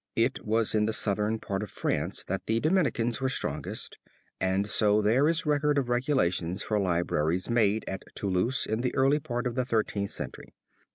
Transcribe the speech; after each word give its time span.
It 0.15 0.43
was 0.43 0.73
in 0.73 0.87
the 0.87 0.93
southern 0.97 1.37
part 1.37 1.61
of 1.61 1.69
France 1.69 2.23
that 2.23 2.47
the 2.47 2.59
Dominicans 2.59 3.21
were 3.21 3.29
strongest 3.29 3.99
and 4.39 4.67
so 4.67 4.99
there 4.99 5.27
is 5.27 5.45
record 5.45 5.77
of 5.77 5.89
regulations 5.89 6.63
for 6.63 6.79
libraries 6.79 7.51
made 7.51 7.85
at 7.87 8.01
Toulouse 8.15 8.65
in 8.65 8.81
the 8.81 8.95
early 8.95 9.19
part 9.19 9.45
of 9.45 9.53
the 9.53 9.63
Thirteenth 9.63 10.09
Century. 10.09 10.55